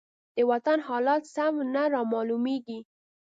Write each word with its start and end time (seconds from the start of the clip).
د 0.37 0.37
وطن 0.51 0.77
حالات 0.87 1.23
سم 1.35 1.53
نه 1.73 1.83
رامالومېږي. 1.93 2.79